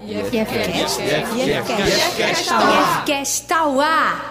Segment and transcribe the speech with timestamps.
[0.00, 1.00] IFCast.
[3.02, 4.30] IFCast Tauá.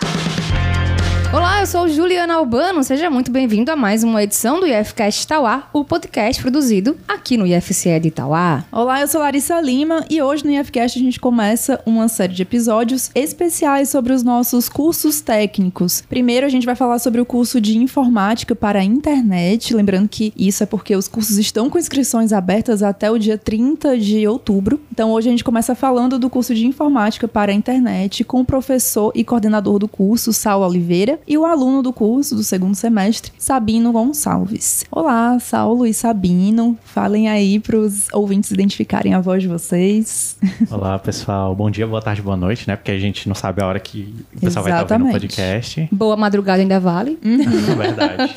[1.34, 2.82] Olá, eu sou Juliana Albano.
[2.86, 7.46] Seja muito bem-vindo a mais uma edição do IFCast Tauá, o podcast produzido aqui no
[7.46, 8.64] IFCE de Tauá.
[8.72, 12.44] Olá, eu sou Larissa Lima e hoje no IFCast a gente começa uma série de
[12.44, 16.02] episódios especiais sobre os nossos cursos técnicos.
[16.08, 20.34] Primeiro, a gente vai falar sobre o curso de informática para a internet, lembrando que
[20.38, 24.80] isso é porque os cursos estão com inscrições abertas até o dia 30 de outubro.
[24.90, 28.46] Então, hoje a gente começa falando do curso de informática para a internet com o
[28.46, 33.32] professor e coordenador do curso, Saulo Oliveira, e o aluno do curso do segundo semestre,
[33.38, 34.84] Sabino Gonçalves.
[34.92, 36.78] Olá, Saulo e Sabino.
[36.84, 40.38] Falem aí para os ouvintes identificarem a voz de vocês.
[40.70, 41.56] Olá, pessoal.
[41.56, 42.76] Bom dia, boa tarde, boa noite, né?
[42.76, 45.90] Porque a gente não sabe a hora que o pessoal vai estar ouvindo o podcast.
[45.92, 47.18] Boa madrugada ainda vale.
[47.68, 48.36] É verdade.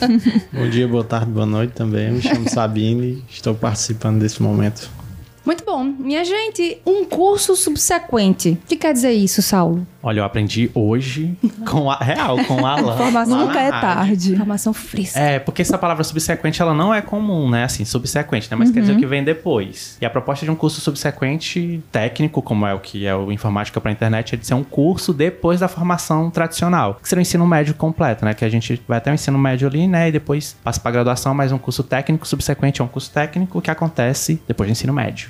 [0.52, 2.12] Bom dia, boa tarde, boa noite também.
[2.12, 4.90] Me chamo Sabine e estou participando desse momento.
[5.44, 5.82] Muito bom.
[5.82, 8.58] Minha gente, um curso subsequente.
[8.62, 9.86] O que quer dizer isso, Saulo?
[10.02, 11.36] Olha, eu aprendi hoje
[11.68, 12.94] com a real, com a Alan.
[12.94, 14.32] Informação lá nunca é tarde.
[14.32, 15.18] Informação fresca.
[15.18, 17.64] É, porque essa palavra subsequente, ela não é comum, né?
[17.64, 18.56] Assim, subsequente, né?
[18.56, 19.98] Mas quer dizer o que vem depois.
[20.00, 23.80] E a proposta de um curso subsequente técnico, como é o que é o Informática
[23.80, 26.98] para Internet, é de ser um curso depois da formação tradicional.
[27.00, 28.32] Que seria o ensino médio completo, né?
[28.32, 30.08] Que a gente vai até o ensino médio ali, né?
[30.08, 33.70] E depois passa para graduação, mas um curso técnico subsequente é um curso técnico que
[33.70, 35.29] acontece depois do ensino médio.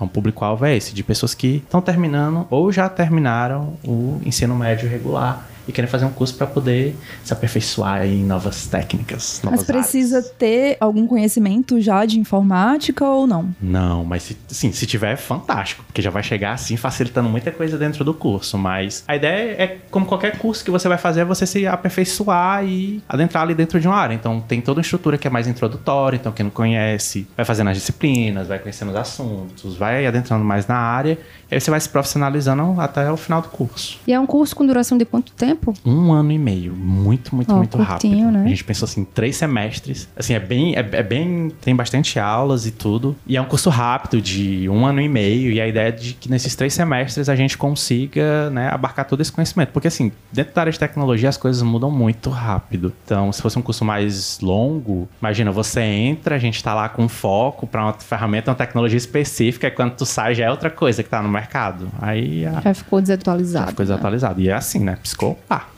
[0.00, 4.56] Então, o público-alvo é esse, de pessoas que estão terminando ou já terminaram o ensino
[4.56, 9.60] médio regular e querem fazer um curso para poder se aperfeiçoar em novas técnicas, novas
[9.60, 10.32] Mas precisa áreas.
[10.38, 13.54] ter algum conhecimento já de informática ou não?
[13.60, 17.50] Não, mas se, sim, se tiver, é fantástico, porque já vai chegar assim facilitando muita
[17.50, 18.58] coisa dentro do curso.
[18.58, 22.64] Mas a ideia é, como qualquer curso que você vai fazer, é você se aperfeiçoar
[22.64, 24.14] e adentrar ali dentro de uma área.
[24.14, 27.68] Então tem toda uma estrutura que é mais introdutória, então quem não conhece vai fazendo
[27.70, 31.18] as disciplinas, vai conhecendo os assuntos, vai adentrando mais na área,
[31.50, 33.98] e aí você vai se profissionalizando até o final do curso.
[34.06, 35.74] E é um curso com duração de quanto tempo?
[35.84, 36.72] Um ano e meio.
[36.72, 38.38] Muito, muito, Ó, muito curtinho, rápido.
[38.38, 38.44] né?
[38.44, 40.08] A gente pensou assim, três semestres.
[40.16, 41.50] Assim, é bem, é, é bem.
[41.60, 43.16] Tem bastante aulas e tudo.
[43.26, 45.50] E é um curso rápido, de um ano e meio.
[45.52, 49.20] E a ideia é de que nesses três semestres a gente consiga, né, abarcar todo
[49.20, 49.70] esse conhecimento.
[49.72, 52.92] Porque, assim, dentro da área de tecnologia as coisas mudam muito rápido.
[53.04, 57.08] Então, se fosse um curso mais longo, imagina, você entra, a gente tá lá com
[57.08, 61.02] foco para uma ferramenta, uma tecnologia específica, e quando tu sai já é outra coisa
[61.02, 61.90] que tá no mercado.
[62.02, 63.68] Aí a, Já ficou já desatualizado.
[63.70, 64.40] ficou desatualizado.
[64.42, 64.98] E é assim, né?
[65.02, 65.68] Piscou, pá.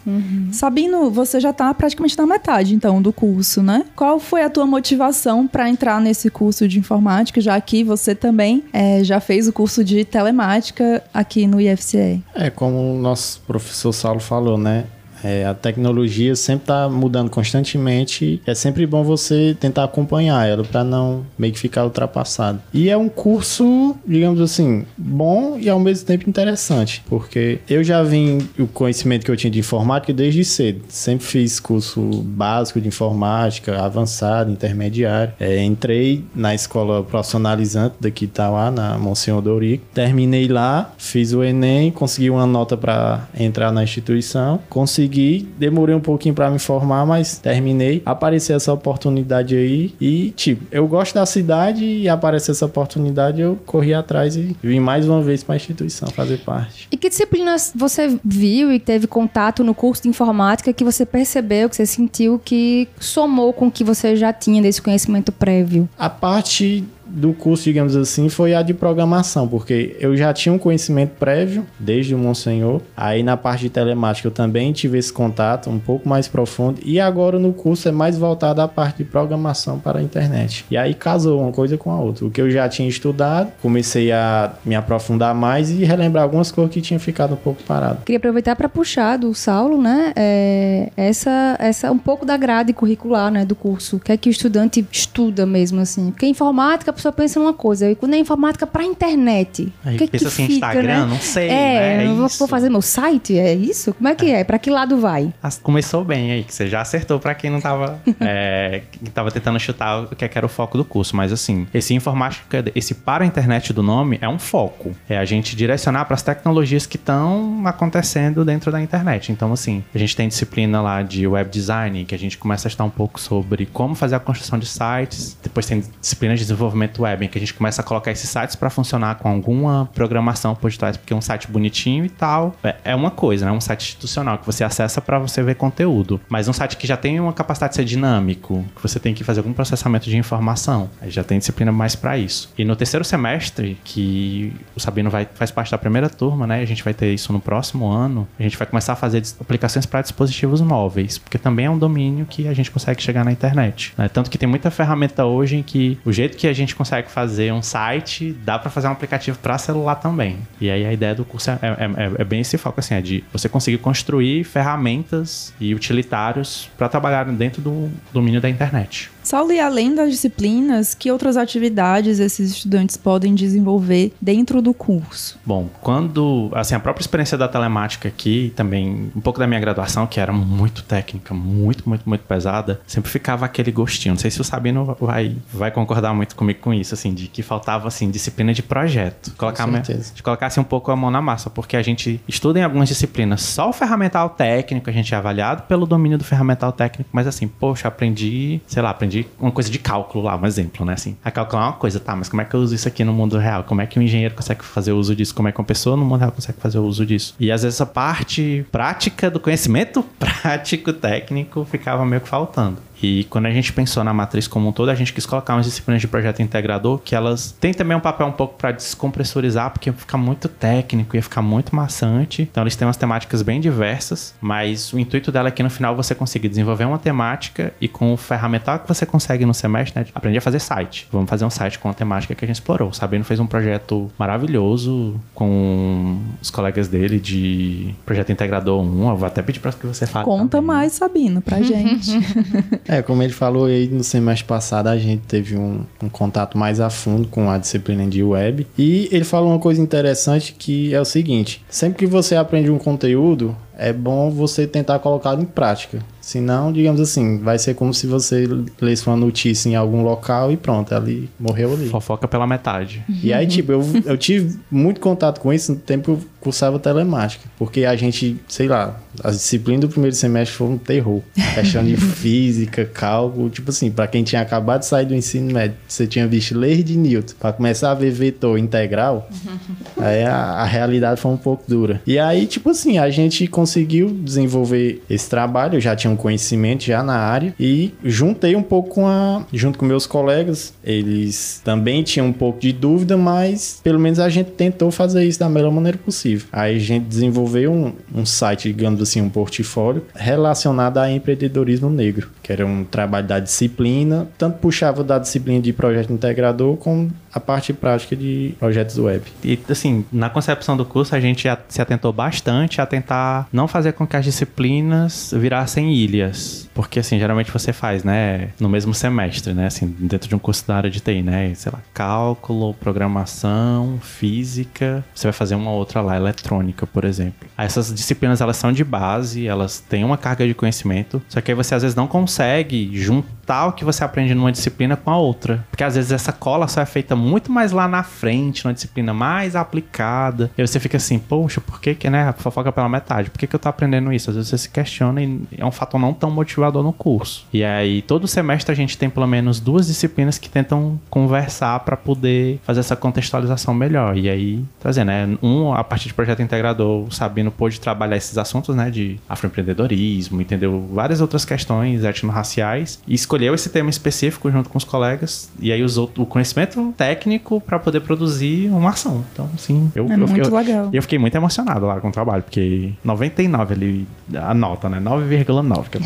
[0.51, 3.85] Sabino, você já tá praticamente na metade, então, do curso, né?
[3.95, 8.65] Qual foi a tua motivação para entrar nesse curso de informática, já que você também
[8.73, 12.25] eh, já fez o curso de telemática aqui no IFCE?
[12.35, 14.85] É, como o nosso professor Saulo falou, né?
[15.23, 18.41] É, a tecnologia sempre está mudando constantemente.
[18.47, 22.61] É sempre bom você tentar acompanhar ela para não meio que ficar ultrapassado.
[22.73, 28.03] E é um curso, digamos assim, bom e ao mesmo tempo interessante, porque eu já
[28.03, 30.83] vim o conhecimento que eu tinha de informática desde cedo.
[30.89, 35.35] Sempre fiz curso básico de informática, avançado, intermediário.
[35.39, 39.85] É, entrei na escola profissionalizante daqui de Itauá, na Monsenhor Dorico.
[39.93, 44.61] Terminei lá, fiz o Enem, consegui uma nota para entrar na instituição.
[44.69, 45.12] Consegui,
[45.59, 48.03] demorei um pouquinho para me formar, mas terminei.
[48.05, 53.59] Apareceu essa oportunidade aí e, tipo, eu gosto da cidade e apareceu essa oportunidade, eu
[53.67, 56.89] corri atrás e vim mais uma vez para a instituição fazer parte.
[56.91, 61.69] E que disciplinas você viu e teve contato no curso de informática que você percebeu,
[61.69, 65.89] que você sentiu que somou com o que você já tinha desse conhecimento prévio?
[65.99, 70.59] A parte do curso, digamos assim, foi a de programação, porque eu já tinha um
[70.59, 72.81] conhecimento prévio desde o Monsenhor.
[72.97, 76.81] Aí na parte de telemática eu também tive esse contato um pouco mais profundo.
[76.85, 80.65] E agora no curso é mais voltado à parte de programação para a internet.
[80.71, 82.25] E aí casou uma coisa com a outra.
[82.25, 86.73] O que eu já tinha estudado, comecei a me aprofundar mais e relembrar algumas coisas
[86.73, 88.05] que tinha ficado um pouco parado.
[88.05, 93.31] Queria aproveitar para puxar do Saulo, né, é, essa, essa um pouco da grade curricular,
[93.31, 93.97] né, do curso.
[93.97, 96.11] O que é que o estudante estuda mesmo, assim?
[96.11, 100.05] Porque informática, pessoa pensa numa coisa, e quando é informática para internet, Aí o que
[100.05, 101.07] é pensa que assim, fica, Instagram, né?
[101.07, 102.05] não sei, É, né?
[102.05, 103.93] É eu vou, vou fazer meu site, é isso?
[103.95, 104.45] Como é que é?
[104.45, 105.33] Para que lado vai?
[105.63, 108.83] Começou bem aí, que você já acertou pra quem não tava, é,
[109.13, 111.17] tava tentando chutar o que é que era o foco do curso.
[111.17, 114.93] Mas assim, esse informática, esse para a internet do nome é um foco.
[115.09, 119.33] É a gente direcionar para as tecnologias que estão acontecendo dentro da internet.
[119.33, 122.69] Então, assim, a gente tem disciplina lá de web design, que a gente começa a
[122.69, 125.37] estudar um pouco sobre como fazer a construção de sites.
[125.43, 128.29] Depois tem disciplina de desenvolvimento desenvolvimento web, em que a gente começa a colocar esses
[128.29, 132.77] sites para funcionar com alguma programação por detrás, porque um site bonitinho e tal, é,
[132.85, 133.53] é uma coisa, né?
[133.53, 136.21] Um site institucional que você acessa para você ver conteúdo.
[136.29, 139.25] Mas um site que já tem uma capacidade de ser dinâmico, que você tem que
[139.25, 142.53] fazer algum processamento de informação, aí já tem disciplina mais para isso.
[142.57, 146.61] E no terceiro semestre, que o Sabino vai, faz parte da primeira turma, né?
[146.61, 148.29] A gente vai ter isso no próximo ano.
[148.39, 152.27] A gente vai começar a fazer aplicações para dispositivos móveis, porque também é um domínio
[152.27, 153.93] que a gente consegue chegar na internet.
[153.97, 154.09] Né?
[154.09, 157.53] Tanto que tem muita ferramenta hoje em que o jeito que a gente consegue fazer
[157.53, 160.39] um site, dá para fazer um aplicativo para celular também.
[160.61, 163.01] E aí a ideia do curso é, é, é, é, bem esse foco, assim, é
[163.01, 169.11] de você conseguir construir ferramentas e utilitários para trabalhar dentro do domínio da internet.
[169.33, 175.41] Saulo, e além das disciplinas, que outras atividades esses estudantes podem desenvolver dentro do curso?
[175.43, 180.07] Bom, quando, assim, a própria experiência da telemática aqui, também um pouco da minha graduação,
[180.07, 184.13] que era muito técnica, muito, muito, muito pesada, sempre ficava aquele gostinho.
[184.13, 187.43] Não sei se o Sabino vai, vai concordar muito comigo com isso, assim, de que
[187.43, 189.33] faltava, assim, disciplina de projeto.
[189.39, 190.13] Colocar, com certeza.
[190.15, 192.87] De colocar, assim, um pouco a mão na massa, porque a gente estuda em algumas
[192.87, 197.27] disciplinas só o ferramental técnico, a gente é avaliado pelo domínio do ferramental técnico, mas
[197.27, 200.95] assim, poxa, aprendi, sei lá, aprendi uma coisa de cálculo lá, um exemplo, né?
[200.95, 203.05] Assim, a calcular é uma coisa, tá, mas como é que eu uso isso aqui
[203.05, 203.65] no mundo real?
[203.65, 205.35] Como é que um engenheiro consegue fazer uso disso?
[205.35, 207.35] Como é que uma pessoa no mundo real consegue fazer uso disso?
[207.39, 212.79] E às vezes essa parte prática do conhecimento prático, técnico, ficava meio que faltando.
[213.03, 215.67] E quando a gente pensou na matriz como um todo, a gente quis colocar umas
[215.67, 219.91] disciplinas de projeto integrador que elas têm também um papel um pouco para descompressorizar, porque
[219.91, 222.43] ia ficar muito técnico, ia ficar muito maçante.
[222.43, 225.97] Então eles têm umas temáticas bem diversas, mas o intuito dela é que no final
[225.97, 230.07] você consiga desenvolver uma temática e com o ferramental que você consegue no semestre, né,
[230.15, 231.09] aprender a fazer site.
[231.11, 232.91] Vamos fazer um site com a temática que a gente explorou.
[232.91, 239.11] O Sabino fez um projeto maravilhoso com os colegas dele de projeto integrador 1.
[239.11, 240.25] Eu vou até pedir para que você fale.
[240.25, 240.67] Conta também.
[240.67, 242.13] mais, Sabino, pra gente.
[242.93, 246.79] É, como ele falou aí no semestre passado, a gente teve um, um, contato mais
[246.79, 248.67] a fundo com a disciplina de web.
[248.77, 252.77] E ele falou uma coisa interessante que é o seguinte: sempre que você aprende um
[252.77, 256.01] conteúdo, é bom você tentar colocá-lo em prática.
[256.21, 258.49] Senão, digamos assim, vai ser como se você
[258.81, 261.89] lesse uma notícia em algum local e pronto, ali morreu ali.
[261.89, 263.05] Fofoca pela metade.
[263.23, 266.79] E aí, tipo, eu, eu tive muito contato com isso no tempo que eu cursava
[266.79, 267.49] telemática.
[267.59, 271.23] Porque a gente, sei lá, as disciplinas do primeiro semestre foram um terror.
[271.55, 275.77] Questão de física, cálculo, tipo assim, para quem tinha acabado de sair do ensino médio,
[275.87, 279.29] você tinha visto ler de Newton, para começar a ver vetor integral,
[279.99, 282.01] aí a, a realidade foi um pouco dura.
[282.07, 286.83] E aí, tipo assim, a gente conseguiu desenvolver esse trabalho, eu já tinha um conhecimento
[286.83, 292.03] já na área e juntei um pouco com a junto com meus colegas, eles também
[292.03, 295.71] tinham um pouco de dúvida, mas pelo menos a gente tentou fazer isso da melhor
[295.71, 296.49] maneira possível.
[296.51, 302.31] Aí a gente desenvolveu um, um site, digamos assim, um portfólio relacionado a empreendedorismo negro,
[302.43, 307.41] que era um trabalho da disciplina, tanto puxava da disciplina de projeto integrador como a
[307.41, 309.23] parte prática de projetos web.
[309.43, 313.93] E assim, na concepção do curso a gente se atentou bastante a tentar não fazer
[313.93, 319.53] com que as disciplinas virassem ilhas, porque assim, geralmente você faz, né, no mesmo semestre,
[319.53, 323.99] né, assim, dentro de um curso da área de TI, né, sei lá, cálculo, programação,
[324.01, 327.49] física, você vai fazer uma outra lá, eletrônica, por exemplo.
[327.57, 331.55] Essas disciplinas elas são de base, elas têm uma carga de conhecimento, só que aí
[331.55, 335.65] você às vezes não consegue juntar o que você aprende numa disciplina com a outra,
[335.71, 339.13] porque às vezes essa cola só é feita muito mais lá na frente, numa disciplina
[339.13, 340.51] mais aplicada.
[340.57, 343.31] E você fica assim, poxa, por que que, né, fofoca pela metade?
[343.31, 344.31] Por que que eu tô aprendendo isso?
[344.31, 346.31] Às vezes você se questiona e é um fator não tão
[346.63, 347.45] motivador no curso.
[347.53, 351.97] E aí, todo semestre a gente tem pelo menos duas disciplinas que tentam conversar para
[351.97, 354.17] poder fazer essa contextualização melhor.
[354.17, 358.39] E aí, trazendo, né, um, a partir de projeto integrador, o Sabino pôde trabalhar esses
[358.39, 360.89] assuntos, né, de afroempreendedorismo, entendeu?
[360.93, 365.51] Várias outras questões etnorraciais e escolheu esse tema específico junto com os colegas.
[365.61, 369.25] E aí usou o conhecimento técnico para poder produzir uma ação.
[369.33, 370.91] Então, sim, eu, é eu, muito eu, legal.
[370.93, 375.01] eu fiquei muito emocionado lá com o trabalho, porque 99 ali, a nota, né?
[375.01, 376.01] 9,9, que eu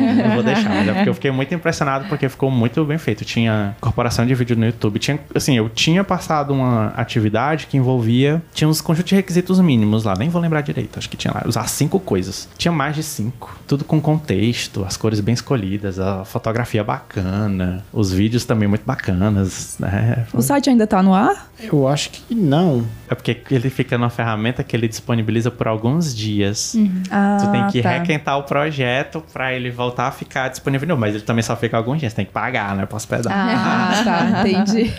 [0.28, 3.24] não vou deixar, mas é porque eu fiquei muito impressionado porque ficou muito bem feito.
[3.24, 8.42] Tinha incorporação de vídeo no YouTube, tinha, assim, eu tinha passado uma atividade que envolvia,
[8.52, 11.42] tinha uns conjuntos de requisitos mínimos lá, nem vou lembrar direito, acho que tinha lá,
[11.46, 12.48] usar cinco coisas.
[12.56, 18.12] Tinha mais de cinco, tudo com contexto, as cores bem escolhidas, a fotografia bacana, os
[18.12, 20.26] vídeos também muito bacanas, né?
[20.32, 21.50] O site ainda tá no ar?
[21.60, 22.86] Eu acho que não.
[23.08, 26.74] É porque ele fica numa ferramenta que ele disponibiliza por alguns dias.
[26.74, 27.02] Uhum.
[27.10, 27.90] Ah, tu tem que tá.
[27.90, 30.86] requentar o projeto pra ele voltar a ficar disponível.
[30.88, 32.86] Não, mas ele também só fica alguns dias, tem que pagar, né?
[32.86, 33.32] Pra hospedar.
[33.32, 34.92] Ah, tá, entendi.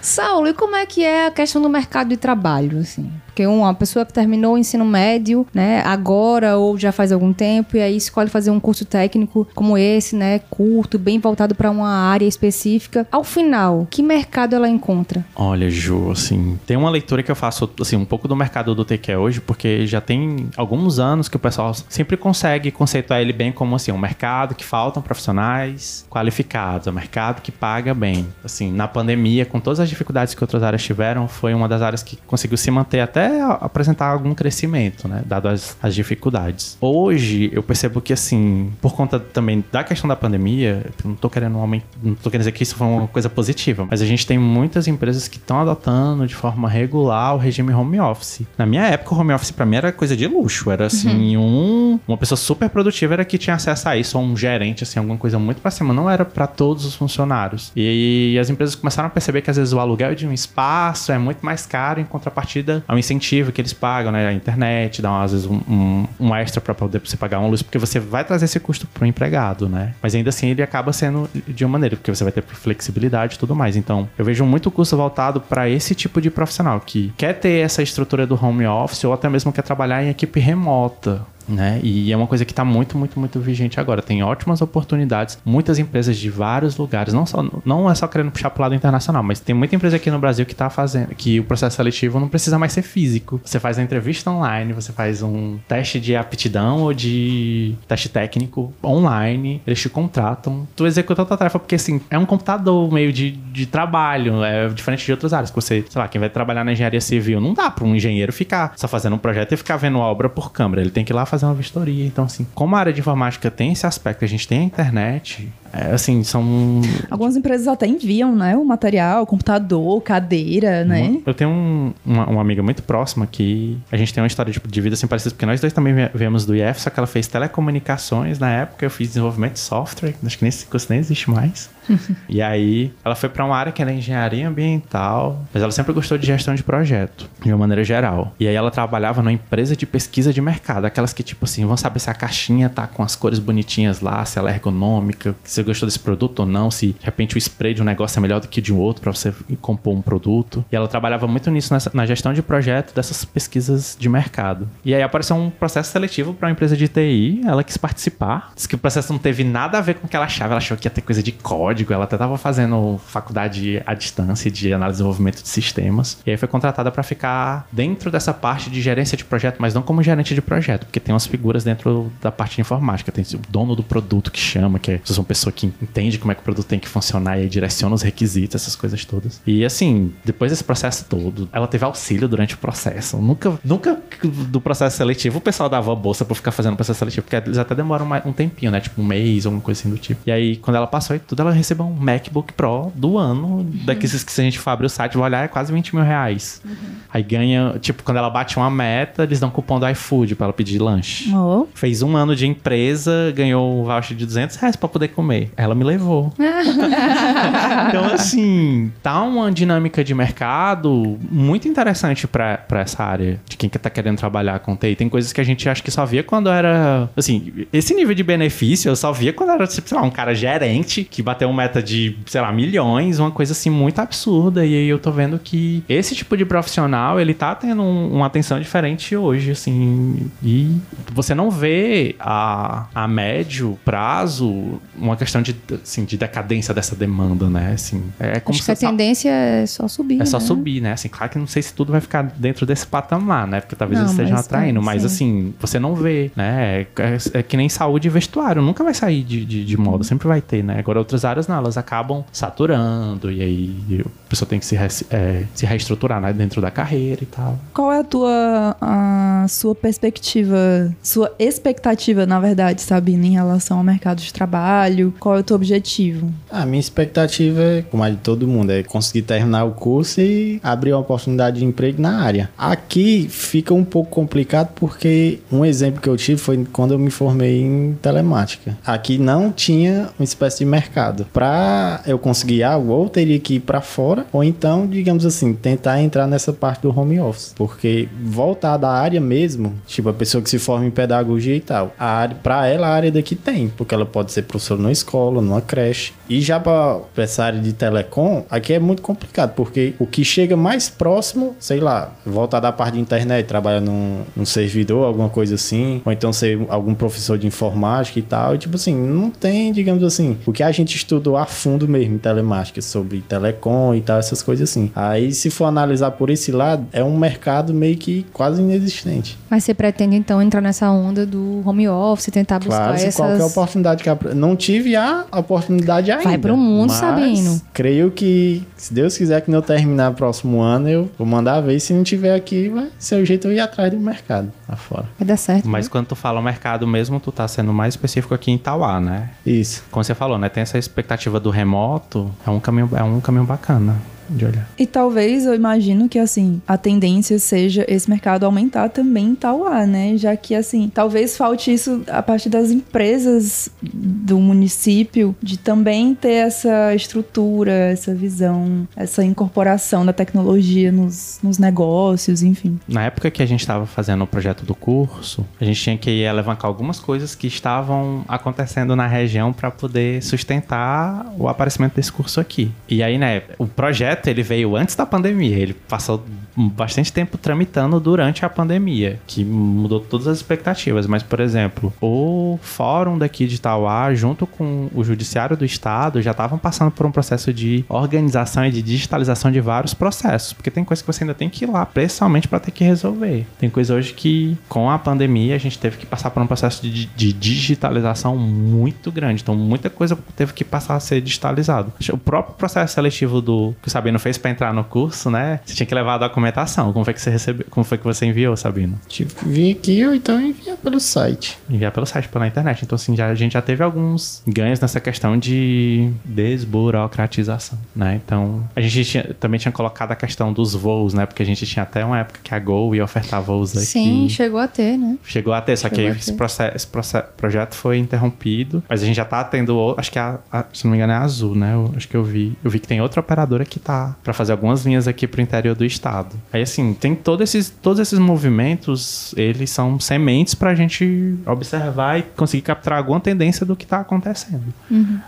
[0.00, 3.10] Saulo, e como é que é a questão do mercado de trabalho, assim?
[3.36, 7.76] Porque uma pessoa que terminou o ensino médio, né, agora ou já faz algum tempo,
[7.76, 11.86] e aí escolhe fazer um curso técnico como esse, né, curto, bem voltado para uma
[11.86, 13.06] área específica.
[13.12, 15.22] Ao final, que mercado ela encontra?
[15.34, 18.86] Olha, Ju, assim, tem uma leitura que eu faço, assim, um pouco do mercado do
[18.86, 23.52] TQ hoje, porque já tem alguns anos que o pessoal sempre consegue conceituar ele bem
[23.52, 28.26] como, assim, um mercado que faltam profissionais qualificados, um mercado que paga bem.
[28.42, 32.02] Assim, na pandemia, com todas as dificuldades que outras áreas tiveram, foi uma das áreas
[32.02, 33.25] que conseguiu se manter até
[33.60, 35.22] apresentar algum crescimento, né?
[35.24, 36.76] Dado as, as dificuldades.
[36.80, 41.58] Hoje, eu percebo que, assim, por conta também da questão da pandemia, não tô querendo
[41.58, 44.38] aumentar, não tô querendo dizer que isso foi uma coisa positiva, mas a gente tem
[44.38, 48.42] muitas empresas que estão adotando de forma regular o regime home office.
[48.56, 51.94] Na minha época, o home office para mim era coisa de luxo, era assim, uhum.
[51.94, 54.98] um, uma pessoa super produtiva era que tinha acesso a isso, ou um gerente, assim,
[54.98, 57.72] alguma coisa muito pra cima, não era para todos os funcionários.
[57.74, 61.12] E, e as empresas começaram a perceber que às vezes o aluguel de um espaço
[61.12, 64.28] é muito mais caro em contrapartida ao incentivo incentivo que eles pagam, né?
[64.28, 67.62] A internet, dá às vezes um, um, um extra para poder você pagar uma luz,
[67.62, 69.94] porque você vai trazer esse custo pro empregado, né?
[70.02, 73.38] Mas ainda assim ele acaba sendo de uma maneira, porque você vai ter flexibilidade e
[73.38, 73.76] tudo mais.
[73.76, 77.82] Então, eu vejo muito custo voltado para esse tipo de profissional que quer ter essa
[77.82, 81.80] estrutura do home office ou até mesmo quer trabalhar em equipe remota né?
[81.82, 84.02] E é uma coisa que está muito, muito, muito vigente agora.
[84.02, 88.50] Tem ótimas oportunidades, muitas empresas de vários lugares, não só não é só querendo puxar
[88.50, 91.38] para o lado internacional, mas tem muita empresa aqui no Brasil que está fazendo que
[91.40, 93.40] o processo seletivo não precisa mais ser físico.
[93.44, 98.72] Você faz a entrevista online, você faz um teste de aptidão ou de teste técnico
[98.82, 103.12] online, eles te contratam, tu executa a tua tarefa porque assim, é um computador meio
[103.12, 106.64] de, de trabalho, é diferente de outras áreas que você, sei lá, quem vai trabalhar
[106.64, 109.76] na engenharia civil, não dá para um engenheiro ficar só fazendo um projeto e ficar
[109.76, 112.06] vendo obra por câmera, ele tem que ir lá fazer fazer uma vistoria.
[112.06, 115.52] Então, assim, como a área de informática tem esse aspecto, a gente tem a internet,
[115.92, 116.80] assim, são.
[117.10, 118.56] Algumas empresas até enviam, né?
[118.56, 121.18] O material, computador, cadeira, né?
[121.24, 124.60] Eu tenho um, uma, uma, amiga muito próxima que a gente tem uma história de,
[124.60, 127.26] de vida assim parecida, porque nós dois também viemos do IF, só que ela fez
[127.26, 131.70] telecomunicações na época, eu fiz desenvolvimento de software, acho que nesse curso nem existe mais.
[132.28, 136.18] e aí, ela foi para uma área que era engenharia ambiental, mas ela sempre gostou
[136.18, 138.34] de gestão de projeto, de uma maneira geral.
[138.38, 141.76] E aí, ela trabalhava numa empresa de pesquisa de mercado, aquelas que, tipo assim, vão
[141.76, 145.62] saber se a caixinha tá com as cores bonitinhas lá, se ela é ergonômica, se
[145.66, 148.40] gostou desse produto ou não, se de repente o spray de um negócio é melhor
[148.40, 150.64] do que de um outro para você compor um produto.
[150.70, 154.68] E ela trabalhava muito nisso, nessa, na gestão de projeto dessas pesquisas de mercado.
[154.84, 158.52] E aí apareceu um processo seletivo para uma empresa de TI, ela quis participar.
[158.54, 160.58] Disse que o processo não teve nada a ver com o que ela achava, ela
[160.58, 164.72] achou que ia ter coisa de código, ela até estava fazendo faculdade à distância de
[164.72, 166.18] análise e desenvolvimento de sistemas.
[166.26, 169.82] E aí foi contratada para ficar dentro dessa parte de gerência de projeto, mas não
[169.82, 173.10] como gerente de projeto, porque tem umas figuras dentro da parte de informática.
[173.12, 176.34] Tem o dono do produto que chama, que é uma pessoa que entende como é
[176.34, 179.40] que o produto tem que funcionar e direciona os requisitos, essas coisas todas.
[179.46, 183.16] E assim, depois desse processo todo, ela teve auxílio durante o processo.
[183.18, 187.22] Nunca, nunca do processo seletivo o pessoal dava bolsa pra ficar fazendo o processo seletivo,
[187.22, 188.80] porque eles até demoram um tempinho, né?
[188.80, 190.20] Tipo um mês ou alguma coisa assim do tipo.
[190.26, 193.58] E aí, quando ela passou e tudo, ela recebeu um MacBook Pro do ano.
[193.58, 193.70] Uhum.
[193.84, 196.04] Daqueles que se a gente for abrir o site vai olhar, é quase 20 mil
[196.04, 196.60] reais.
[196.64, 196.74] Uhum.
[197.12, 200.52] Aí ganha, tipo, quando ela bate uma meta, eles dão cupom do iFood pra ela
[200.52, 201.32] pedir lanche.
[201.34, 201.66] Oh.
[201.74, 205.35] Fez um ano de empresa, ganhou um voucher de 200 reais pra poder comer.
[205.56, 206.32] Ela me levou.
[207.88, 213.90] então, assim, tá uma dinâmica de mercado muito interessante para essa área de quem tá
[213.90, 214.96] querendo trabalhar com TI.
[214.96, 217.08] Tem coisas que a gente acha que só via quando era.
[217.16, 220.34] Assim, esse nível de benefício eu só via quando era, tipo, sei lá, um cara
[220.34, 224.64] gerente que bateu uma meta de, sei lá, milhões, uma coisa assim muito absurda.
[224.64, 228.26] E aí eu tô vendo que esse tipo de profissional, ele tá tendo um, uma
[228.26, 230.30] atenção diferente hoje, assim.
[230.42, 230.76] E
[231.12, 237.48] você não vê a, a médio prazo uma questão de assim, de decadência dessa demanda,
[237.48, 237.72] né?
[237.74, 240.20] Assim, é como Acho que a tendência é só subir.
[240.20, 240.44] É só né?
[240.44, 240.92] subir, né?
[240.92, 243.60] Assim, claro que não sei se tudo vai ficar dentro desse patamar, né?
[243.60, 245.06] Porque talvez não, eles estejam atraindo, é, mas sim.
[245.06, 246.80] assim, você não vê, né?
[246.80, 250.04] É, é, é, que nem saúde e vestuário, nunca vai sair de, de, de moda,
[250.04, 250.78] sempre vai ter, né?
[250.78, 254.88] Agora outras áreas não, elas acabam saturando e aí a pessoa tem que se, re,
[255.10, 256.32] é, se reestruturar né?
[256.32, 257.58] dentro da carreira e tal.
[257.72, 263.84] Qual é a tua a sua perspectiva, sua expectativa, na verdade, Sabina, em relação ao
[263.84, 265.14] mercado de trabalho?
[265.20, 266.32] Qual é o teu objetivo?
[266.50, 270.60] A minha expectativa, é, como a de todo mundo, é conseguir terminar o curso e
[270.62, 272.50] abrir uma oportunidade de emprego na área.
[272.58, 277.10] Aqui fica um pouco complicado porque um exemplo que eu tive foi quando eu me
[277.10, 278.76] formei em telemática.
[278.84, 281.26] Aqui não tinha uma espécie de mercado.
[281.32, 285.52] Para eu conseguir algo, ou teria que ir para fora fora, ou então, digamos assim,
[285.52, 287.52] tentar entrar nessa parte do home office.
[287.54, 291.92] Porque voltar da área mesmo, tipo a pessoa que se forma em pedagogia e tal,
[291.98, 295.42] a área, pra ela a área daqui tem, porque ela pode ser professora numa escola,
[295.42, 296.12] numa creche.
[296.28, 300.56] E já pra essa área de telecom, aqui é muito complicado, porque o que chega
[300.56, 305.54] mais próximo, sei lá, voltar da parte de internet, trabalhar num, num servidor, alguma coisa
[305.54, 309.72] assim, ou então ser algum professor de informática e tal, e tipo assim, não tem,
[309.72, 314.00] digamos assim, o que a gente estudou a fundo mesmo em telemática, sobre telecom e
[314.06, 314.90] tal, essas coisas assim.
[314.94, 319.38] Aí, se for analisar por esse lado, é um mercado meio que quase inexistente.
[319.50, 323.14] Mas você pretende então entrar nessa onda do home office, tentar buscar Claro, essas...
[323.16, 324.08] qualquer oportunidade que...
[324.08, 326.24] ap- Não tive a oportunidade ainda.
[326.24, 327.60] Vai pro mundo, mas Sabino.
[327.72, 331.78] creio que, se Deus quiser que não terminar próximo ano, eu vou mandar ver.
[331.80, 335.06] Se não tiver aqui, vai ser o jeito eu ir atrás do mercado lá fora.
[335.18, 335.68] Vai dar certo.
[335.68, 335.90] Mas né?
[335.92, 339.30] quando tu fala mercado mesmo, tu tá sendo mais específico aqui em Tauá, né?
[339.44, 339.82] Isso.
[339.90, 340.48] Como você falou, né?
[340.48, 343.95] Tem essa expectativa do remoto, é um caminho, é um caminho bacana
[344.28, 344.68] de olhar.
[344.78, 349.86] E talvez eu imagino que assim, a tendência seja esse mercado aumentar também em Tauá,
[349.86, 350.16] né?
[350.16, 356.46] Já que assim, talvez falte isso a partir das empresas do município de também ter
[356.46, 362.78] essa estrutura, essa visão, essa incorporação da tecnologia nos, nos negócios, enfim.
[362.88, 366.26] Na época que a gente estava fazendo o projeto do curso, a gente tinha que
[366.26, 372.40] alavancar algumas coisas que estavam acontecendo na região para poder sustentar o aparecimento desse curso
[372.40, 372.70] aqui.
[372.88, 376.24] E aí, né, o projeto ele veio antes da pandemia, ele passou
[376.56, 381.06] bastante tempo tramitando durante a pandemia, que mudou todas as expectativas.
[381.06, 386.30] Mas, por exemplo, o fórum daqui de Itauá, junto com o judiciário do estado, já
[386.30, 390.84] estavam passando por um processo de organização e de digitalização de vários processos, porque tem
[390.84, 393.46] coisa que você ainda tem que ir lá, principalmente para ter que resolver.
[393.58, 396.82] Tem coisa hoje que, com a pandemia, a gente teve que passar por um processo
[396.82, 399.42] de, de digitalização muito grande.
[399.42, 401.92] Então, muita coisa teve que passar a ser digitalizado.
[402.12, 405.58] O próprio processo seletivo do que o Sabino fez para entrar no curso, né?
[405.66, 406.92] Você tinha que levar a documentação.
[406.92, 407.66] Como foi que você recebeu?
[407.68, 408.98] Como foi que você enviou, Sabino?
[409.08, 411.58] Tive que vir aqui ou então enviar pelo site.
[411.68, 412.84] enviar pelo site, pela internet.
[412.84, 418.20] Então, assim, já, a gente já teve alguns ganhos nessa questão de desburocratização, né?
[418.24, 421.26] Então, a gente tinha- também tinha colocado a questão dos voos, né?
[421.26, 423.86] Porque a gente tinha até uma época que a Gol ia ofertar voos aqui.
[423.86, 425.16] Sim, chegou a ter, né?
[425.24, 426.36] Chegou a ter, só que Chegou aí a esse, ter.
[426.36, 428.82] proce- esse proce- projeto foi interrompido.
[428.88, 431.16] Mas a gente já tá tendo, acho que a, a- se não me engano é
[431.16, 431.74] a Azul, né?
[431.74, 432.56] Eu, acho que eu vi.
[432.62, 435.74] Eu vi que tem outra operadora que tá pra fazer algumas linhas aqui pro interior
[435.74, 436.34] do estado.
[436.52, 442.22] Aí assim, tem todo esses, todos esses movimentos, eles são sementes pra gente observar e
[442.22, 444.62] conseguir capturar alguma tendência do que tá acontecendo.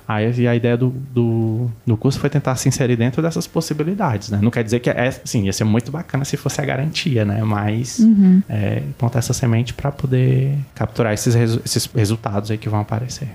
[0.06, 4.38] Aí a ideia do, do, do curso foi tentar se inserir dentro dessas possibilidades, né?
[4.42, 7.42] Não quer dizer que é, sim, ia ser muito bacana se fosse a garantia, né?
[7.42, 8.00] Mas
[8.48, 13.28] é, plantar essa semente para poder capturar esses, resu- esses resultados aí que vão aparecer.